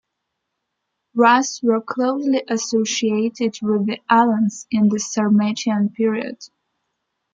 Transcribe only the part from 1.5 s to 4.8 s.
were closely associated with the Alans